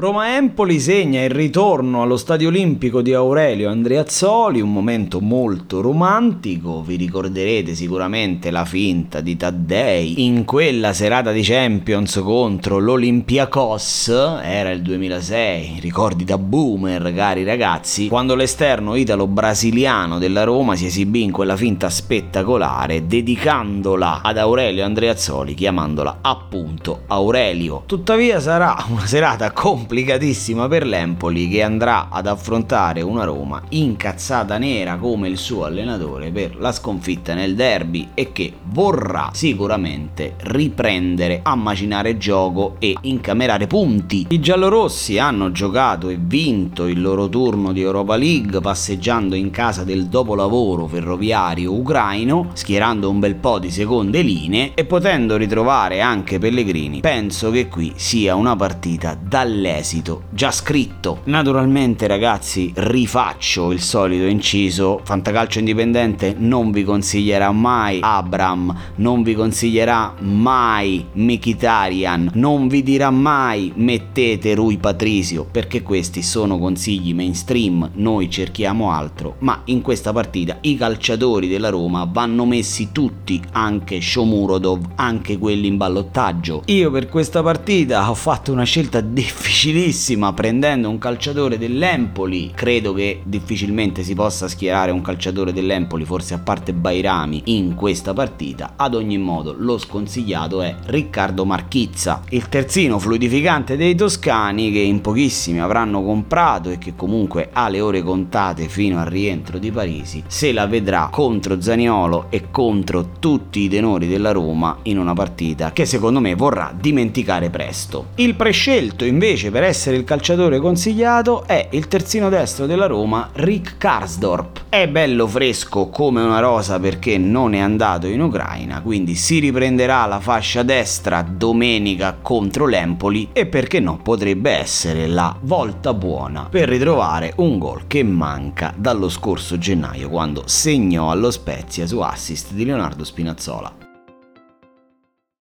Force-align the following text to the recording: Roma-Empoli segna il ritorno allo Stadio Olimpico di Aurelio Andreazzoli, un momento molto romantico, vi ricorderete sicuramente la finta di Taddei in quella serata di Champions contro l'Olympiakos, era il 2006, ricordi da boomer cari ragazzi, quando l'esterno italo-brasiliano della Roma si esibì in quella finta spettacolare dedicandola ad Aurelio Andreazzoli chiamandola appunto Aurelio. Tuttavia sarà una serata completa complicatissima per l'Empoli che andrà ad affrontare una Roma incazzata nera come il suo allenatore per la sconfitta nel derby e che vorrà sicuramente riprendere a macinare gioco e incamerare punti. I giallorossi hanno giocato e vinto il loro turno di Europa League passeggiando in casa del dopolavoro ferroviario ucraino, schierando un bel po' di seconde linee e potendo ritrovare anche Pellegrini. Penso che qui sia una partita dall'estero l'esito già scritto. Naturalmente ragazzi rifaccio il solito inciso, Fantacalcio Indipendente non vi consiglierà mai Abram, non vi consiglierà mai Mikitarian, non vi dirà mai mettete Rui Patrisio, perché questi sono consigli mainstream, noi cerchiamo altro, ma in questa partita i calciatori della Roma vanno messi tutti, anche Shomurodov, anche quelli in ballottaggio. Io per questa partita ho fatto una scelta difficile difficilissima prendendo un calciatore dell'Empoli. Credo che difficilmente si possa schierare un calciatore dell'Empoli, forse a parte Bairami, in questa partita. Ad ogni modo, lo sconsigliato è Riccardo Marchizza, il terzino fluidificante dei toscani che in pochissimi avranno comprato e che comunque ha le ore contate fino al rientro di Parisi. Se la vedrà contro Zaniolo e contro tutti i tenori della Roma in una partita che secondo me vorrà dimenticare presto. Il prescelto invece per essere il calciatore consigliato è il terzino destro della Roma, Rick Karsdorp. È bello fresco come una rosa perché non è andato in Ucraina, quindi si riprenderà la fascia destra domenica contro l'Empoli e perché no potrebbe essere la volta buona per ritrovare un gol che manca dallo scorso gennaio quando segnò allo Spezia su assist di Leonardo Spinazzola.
Roma-Empoli 0.00 0.80
segna 0.80 1.22
il 1.22 1.28
ritorno 1.28 2.00
allo 2.00 2.16
Stadio 2.16 2.48
Olimpico 2.48 3.02
di 3.02 3.12
Aurelio 3.12 3.68
Andreazzoli, 3.68 4.62
un 4.62 4.72
momento 4.72 5.20
molto 5.20 5.82
romantico, 5.82 6.80
vi 6.80 6.96
ricorderete 6.96 7.74
sicuramente 7.74 8.50
la 8.50 8.64
finta 8.64 9.20
di 9.20 9.36
Taddei 9.36 10.24
in 10.24 10.46
quella 10.46 10.94
serata 10.94 11.32
di 11.32 11.42
Champions 11.42 12.18
contro 12.24 12.78
l'Olympiakos, 12.78 14.08
era 14.42 14.70
il 14.70 14.80
2006, 14.80 15.80
ricordi 15.80 16.24
da 16.24 16.38
boomer 16.38 17.12
cari 17.12 17.44
ragazzi, 17.44 18.08
quando 18.08 18.34
l'esterno 18.34 18.94
italo-brasiliano 18.94 20.18
della 20.18 20.44
Roma 20.44 20.76
si 20.76 20.86
esibì 20.86 21.24
in 21.24 21.30
quella 21.30 21.56
finta 21.56 21.90
spettacolare 21.90 23.06
dedicandola 23.06 24.22
ad 24.22 24.38
Aurelio 24.38 24.82
Andreazzoli 24.82 25.52
chiamandola 25.52 26.20
appunto 26.22 27.02
Aurelio. 27.08 27.82
Tuttavia 27.84 28.40
sarà 28.40 28.82
una 28.88 29.04
serata 29.04 29.50
completa 29.50 29.88
complicatissima 29.90 30.68
per 30.68 30.86
l'Empoli 30.86 31.48
che 31.48 31.64
andrà 31.64 32.10
ad 32.10 32.28
affrontare 32.28 33.00
una 33.00 33.24
Roma 33.24 33.60
incazzata 33.70 34.56
nera 34.56 34.96
come 34.98 35.26
il 35.26 35.36
suo 35.36 35.64
allenatore 35.64 36.30
per 36.30 36.54
la 36.60 36.70
sconfitta 36.70 37.34
nel 37.34 37.56
derby 37.56 38.10
e 38.14 38.30
che 38.30 38.52
vorrà 38.66 39.30
sicuramente 39.32 40.36
riprendere 40.42 41.40
a 41.42 41.56
macinare 41.56 42.16
gioco 42.18 42.76
e 42.78 42.94
incamerare 43.00 43.66
punti. 43.66 44.26
I 44.28 44.38
giallorossi 44.38 45.18
hanno 45.18 45.50
giocato 45.50 46.08
e 46.08 46.18
vinto 46.20 46.86
il 46.86 47.00
loro 47.00 47.28
turno 47.28 47.72
di 47.72 47.80
Europa 47.80 48.14
League 48.14 48.60
passeggiando 48.60 49.34
in 49.34 49.50
casa 49.50 49.82
del 49.82 50.06
dopolavoro 50.06 50.86
ferroviario 50.86 51.74
ucraino, 51.74 52.50
schierando 52.52 53.10
un 53.10 53.18
bel 53.18 53.34
po' 53.34 53.58
di 53.58 53.72
seconde 53.72 54.22
linee 54.22 54.70
e 54.74 54.84
potendo 54.84 55.36
ritrovare 55.36 56.00
anche 56.00 56.38
Pellegrini. 56.38 57.00
Penso 57.00 57.50
che 57.50 57.66
qui 57.66 57.94
sia 57.96 58.36
una 58.36 58.54
partita 58.54 59.18
dall'estero 59.20 59.78
l'esito 59.80 60.24
già 60.30 60.50
scritto. 60.50 61.20
Naturalmente 61.24 62.06
ragazzi 62.06 62.70
rifaccio 62.74 63.72
il 63.72 63.80
solito 63.80 64.24
inciso, 64.24 65.00
Fantacalcio 65.02 65.58
Indipendente 65.58 66.34
non 66.38 66.70
vi 66.70 66.84
consiglierà 66.84 67.50
mai 67.50 67.98
Abram, 68.02 68.74
non 68.96 69.22
vi 69.22 69.34
consiglierà 69.34 70.14
mai 70.20 71.04
Mikitarian, 71.12 72.30
non 72.34 72.68
vi 72.68 72.82
dirà 72.82 73.10
mai 73.10 73.72
mettete 73.74 74.54
Rui 74.54 74.76
Patrisio, 74.76 75.46
perché 75.50 75.82
questi 75.82 76.22
sono 76.22 76.58
consigli 76.58 77.14
mainstream, 77.14 77.90
noi 77.94 78.30
cerchiamo 78.30 78.92
altro, 78.92 79.36
ma 79.40 79.62
in 79.64 79.80
questa 79.80 80.12
partita 80.12 80.58
i 80.62 80.76
calciatori 80.76 81.48
della 81.48 81.70
Roma 81.70 82.06
vanno 82.10 82.44
messi 82.44 82.90
tutti, 82.92 83.40
anche 83.52 84.00
Shomurodov, 84.00 84.90
anche 84.96 85.38
quelli 85.38 85.66
in 85.66 85.76
ballottaggio. 85.76 86.62
Io 86.66 86.90
per 86.90 87.08
questa 87.08 87.42
partita 87.42 88.08
ho 88.10 88.14
fatto 88.14 88.52
una 88.52 88.64
scelta 88.64 89.00
difficile 89.00 89.59
difficilissima 89.60 90.32
prendendo 90.32 90.88
un 90.88 90.96
calciatore 90.96 91.58
dell'Empoli. 91.58 92.50
Credo 92.54 92.94
che 92.94 93.20
difficilmente 93.24 94.02
si 94.02 94.14
possa 94.14 94.48
schierare 94.48 94.90
un 94.90 95.02
calciatore 95.02 95.52
dell'Empoli, 95.52 96.06
forse 96.06 96.32
a 96.32 96.38
parte 96.38 96.72
Bairami, 96.72 97.42
in 97.46 97.74
questa 97.74 98.14
partita. 98.14 98.72
Ad 98.76 98.94
ogni 98.94 99.18
modo, 99.18 99.54
lo 99.58 99.76
sconsigliato 99.76 100.62
è 100.62 100.74
Riccardo 100.86 101.44
Marchizza, 101.44 102.22
il 102.30 102.48
terzino 102.48 102.98
fluidificante 102.98 103.76
dei 103.76 103.94
toscani 103.94 104.72
che 104.72 104.78
in 104.78 105.02
pochissimi 105.02 105.60
avranno 105.60 106.02
comprato 106.02 106.70
e 106.70 106.78
che 106.78 106.94
comunque 106.96 107.50
ha 107.52 107.68
le 107.68 107.82
ore 107.82 108.02
contate 108.02 108.66
fino 108.66 108.98
al 108.98 109.08
rientro 109.08 109.58
di 109.58 109.70
Parisi. 109.70 110.22
Se 110.26 110.52
la 110.52 110.66
vedrà 110.66 111.10
contro 111.12 111.60
Zaniolo 111.60 112.28
e 112.30 112.50
contro 112.50 113.10
tutti 113.18 113.60
i 113.60 113.68
tenori 113.68 114.06
della 114.08 114.32
Roma 114.32 114.78
in 114.84 114.98
una 114.98 115.12
partita 115.12 115.72
che 115.72 115.84
secondo 115.84 116.20
me 116.20 116.34
vorrà 116.34 116.74
dimenticare 116.74 117.50
presto. 117.50 118.06
Il 118.14 118.36
prescelto 118.36 119.04
invece 119.04 119.49
per 119.50 119.64
essere 119.64 119.96
il 119.96 120.04
calciatore 120.04 120.58
consigliato 120.58 121.46
è 121.46 121.68
il 121.72 121.88
terzino 121.88 122.28
destro 122.28 122.66
della 122.66 122.86
Roma, 122.86 123.30
Rick 123.32 123.76
Karsdorp. 123.76 124.62
È 124.68 124.88
bello 124.88 125.26
fresco 125.26 125.88
come 125.88 126.22
una 126.22 126.38
rosa 126.38 126.78
perché 126.78 127.18
non 127.18 127.54
è 127.54 127.58
andato 127.58 128.06
in 128.06 128.20
Ucraina, 128.20 128.80
quindi 128.80 129.14
si 129.14 129.38
riprenderà 129.38 130.06
la 130.06 130.20
fascia 130.20 130.62
destra 130.62 131.22
domenica 131.22 132.16
contro 132.20 132.66
l'Empoli 132.66 133.28
e 133.32 133.46
perché 133.46 133.80
no 133.80 133.98
potrebbe 134.02 134.50
essere 134.50 135.06
la 135.06 135.36
volta 135.40 135.92
buona 135.92 136.46
per 136.50 136.68
ritrovare 136.68 137.32
un 137.36 137.58
gol 137.58 137.86
che 137.86 138.02
manca 138.02 138.72
dallo 138.76 139.08
scorso 139.08 139.58
gennaio 139.58 140.08
quando 140.08 140.44
segnò 140.46 141.10
allo 141.10 141.30
Spezia 141.30 141.86
su 141.86 141.98
assist 142.00 142.52
di 142.52 142.64
Leonardo 142.64 143.04
Spinazzola. 143.04 143.89